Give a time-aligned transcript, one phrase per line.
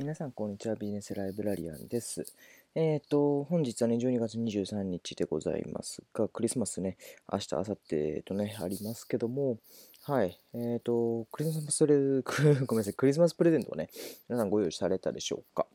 [0.00, 0.76] 皆さん、こんにちは。
[0.76, 2.24] ビジネスライブラリアンです。
[2.74, 6.96] えっ、ー、と、本日はね、12月23日でございますが、クリスマスね、
[7.30, 9.58] 明日、明後日とね、ありますけども、
[10.04, 10.40] はい。
[10.54, 12.22] えっ、ー、と、クリスマスプレ、
[12.64, 13.90] ごめんなさい、クリスマスプレゼントをね、
[14.30, 15.66] 皆さんご用意されたでしょうか。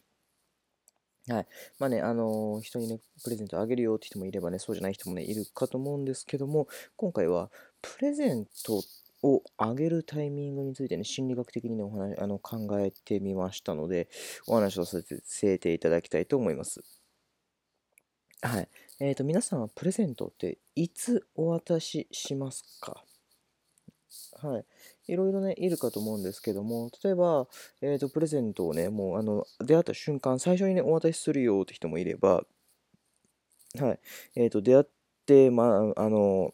[1.27, 1.47] はい。
[1.77, 7.51] まあね、あのー、人にね、プレゼントあげるよって人もいればね、そうじゃない人もね、いるかと思うんですけども、今回は、
[7.83, 8.81] プレゼントっ
[9.25, 14.07] を上げるタイミングについてね、心理学的にね、お話あの考えてみましたので、
[14.47, 16.81] お話をさせていただきたいと思います。
[18.41, 18.69] はい。
[18.99, 23.03] えっ、ー、と、皆さんはプレゼントっていつお渡ししますか？
[24.41, 24.65] はい。
[25.07, 27.47] いろいろね、いるかと思うんですけども、例えば、
[27.81, 32.43] えっ、ー、と、プレゼントをね、もう、あの、出会った瞬間、最初にね、お渡しするよって人もいれば、
[33.79, 33.99] はい。
[34.35, 34.85] えっ、ー、と、出会っ
[35.25, 36.53] て、まあ、あの、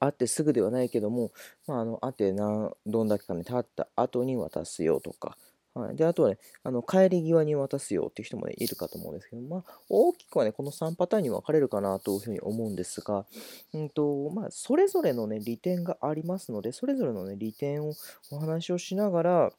[0.00, 1.30] 会ってすぐではないけども、
[1.66, 5.36] まあ、あの会って何どんだけかね経った後に渡すよとか、
[5.74, 13.26] はい、であとはねあの帰り際に渡すよっていう人も、ね、いるかと思うんですけど、まあ、大きくはねこの3パターンに分かれるかなというふうに思うんですが、
[13.72, 17.92] うんとまあ、それぞれのね利点がありますのでそれぞれのね利点を
[18.30, 19.52] お話をしながら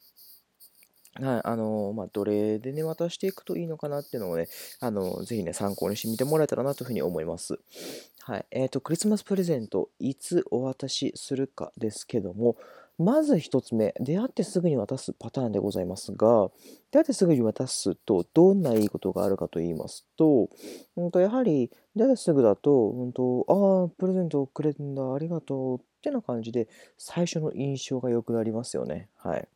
[1.14, 4.48] はい、あのまあ、どれでね、渡していくといいのかなっていうのをね、
[4.80, 7.58] あのぜひね、参考にしてみてもらえたらなというふうに思います。
[8.20, 8.46] はい。
[8.52, 12.56] えっ、ー、と、クリスマスプレゼント、いつお渡しするかですけども、
[13.00, 16.50] まず1つ目、出会ってすぐに渡すパターンでございますが、
[16.90, 20.50] 出会ってすぐに渡すと、どんないいことがあるかと言いますと、
[20.96, 29.08] うんとやはり、出会ってすぐだと、うんと、ああ、プレゼントをくれるんだ、ありがとうってな感じで、最初の印象が良くなりますよね。
[29.16, 29.48] はい。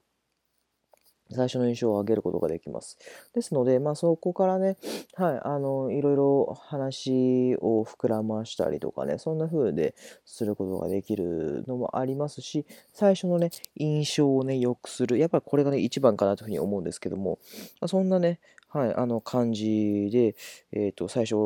[1.30, 2.98] 最初の印象を上げることができます。
[3.34, 4.76] ですので、まあ、そこからね、
[5.14, 15.18] はい、あの、いろいろ話を膨らましたりとかね、そんな風ですることができるのもありますし、最初のね、印象をね、良くする。
[15.18, 17.38] やっぱりこれがね、一番かなというふうに思うんですけども、
[17.80, 20.34] ま、そんなね、はい、あの感じで、
[20.72, 21.36] えっ、ー、と、最初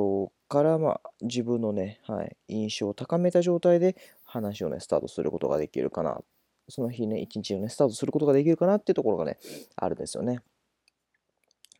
[0.48, 6.22] から、まあ、自分のね、はい、印象を高めた状態で話をね、スタートすることができるかな
[6.68, 9.38] その日ね、一日をね、スタートすることができるかなっていうところがね、
[9.76, 10.40] あるんですよね。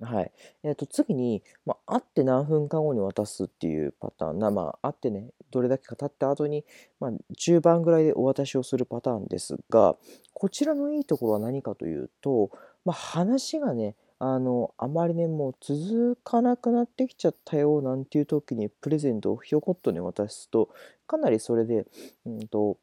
[0.01, 0.33] はい。
[0.63, 6.65] えっ、ー、と、次に、まあ、会って何分間後に渡すっていうパターンな、まあ、会ってね、どれだけか経った後に、
[7.01, 9.97] まあ、中盤ぐらいでお渡しをするパターンですが、
[10.35, 12.51] こちらのいいところは何かというと、
[12.85, 20.71] まあ、話がね、あの、あまりね、もう続かなくなってきちゃったよなんていう時にプレゼントをひょこっとね渡すと、
[21.09, 21.87] かなりそれで、
[22.25, 22.79] うんと、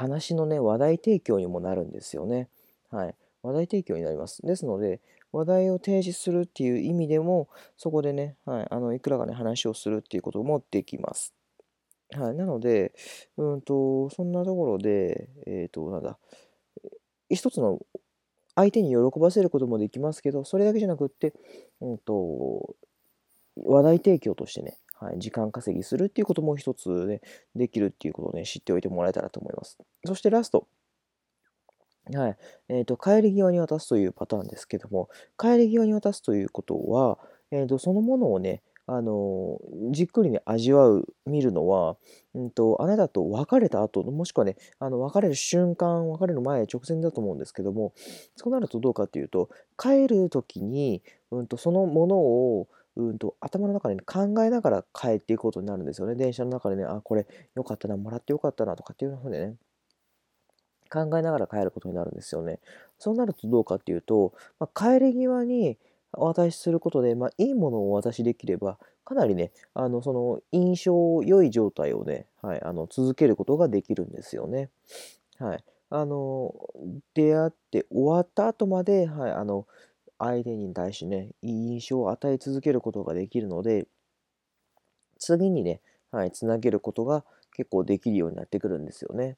[0.00, 2.48] 話のね、話題提供にもなるんですよね。
[2.90, 3.14] はい。
[3.42, 4.40] 話題提供になります。
[4.42, 5.00] ですので、
[5.30, 11.34] 話題を提示するっていう意味でも、そこでね、はい、あのいくらかね、話をするっていうこともできます。
[12.12, 12.34] はい。
[12.34, 12.94] なので、
[13.36, 16.18] うんと、そんなところで、えっ、ー、と、なんだ、
[17.28, 17.78] 一つの
[18.54, 21.34] 相手に喜ばせることもできますけど、それだけじゃなくって、
[21.82, 22.74] うんと、
[23.56, 27.22] 話題提供としてね、はい、時間稼ぎするっていうことも一つね、
[27.56, 29.78] できるっていうことをね、知っておいてもらえたらと思います。
[30.04, 30.68] そしてラスト。
[32.14, 32.36] はい。
[32.68, 37.18] えっ、ー、と、帰り際に渡すというパターンですけども、帰り際に渡すということは、
[37.50, 38.62] えっ、ー、と、そのものをね、
[38.92, 39.60] あの
[39.92, 41.96] じっくりね、味わう、見るのは、
[42.34, 47.92] うんと、あなたと別れた後、もしくはね、あの別れる瞬間、別れる前、直前だと思うんですけども、
[48.34, 52.66] そうなるとどうかっていうと、帰る時に、うんと、そのものを、
[53.08, 56.14] うんと、頭の中で、ね、考えながら帰っていくことになるんですよね。
[56.14, 59.56] 電車の中でね、あ、これよかったな、もらってよかったなとかっていうのでね、
[60.90, 62.58] 考えながら帰ることになるんですよね。
[62.98, 65.78] そうなるとどうかっていうと、まあ、帰り際に
[66.12, 74.70] お渡しすることで、まあ、いいものをお渡しできれば、かなりね、あの、その印象良い状態をね、はい、あの、続けることができるんですよね。
[75.38, 75.64] はい。
[75.90, 76.54] あの、
[77.14, 79.66] 出会って終わった後まで、はい、あの、
[80.20, 83.86] 相手に対してね、いい印象を与え続けることができるので、
[85.18, 85.80] 次にね、
[86.12, 87.24] はい、つなげることが
[87.56, 89.36] 結構できるようになってくるんですよね。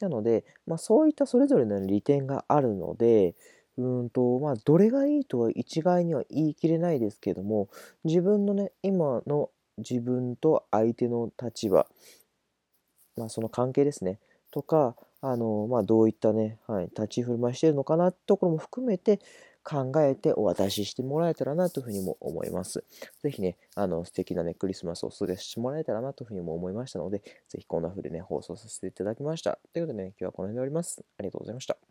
[0.00, 3.34] なので、まあ、そういったそれぞれの利点があるので、
[3.76, 7.68] うんと、まあ、どれがいいとは一概には言い切れないですけども、
[8.04, 11.86] 自分のね、今の自分と相手の立場、
[13.16, 14.18] まあ、その関係ですね、
[14.50, 19.20] とか、あの、まあ、どういったね、はい、立ち振る舞いしてるのかなってところも含めて、
[19.68, 22.84] 考えてお渡ししてもらえたらなというふうにも思います。
[23.22, 27.18] ぜひね、あの素敵なね、クリスマスを過ごしてもらえたらなというふうにも思いましたので、
[27.48, 29.58] ぜひこんなふうでね、放送させていただきました。
[29.74, 31.04] ということでね、今日はこの辺で終わります。
[31.18, 31.88] ありがとうございました。